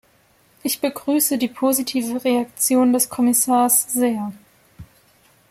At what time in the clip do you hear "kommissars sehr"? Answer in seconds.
3.07-4.33